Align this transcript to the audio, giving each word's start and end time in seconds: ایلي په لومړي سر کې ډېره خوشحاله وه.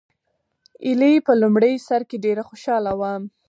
ایلي 0.85 1.13
په 1.27 1.31
لومړي 1.41 1.73
سر 1.87 2.01
کې 2.09 2.17
ډېره 2.25 2.43
خوشحاله 2.49 2.91
وه. 2.99 3.13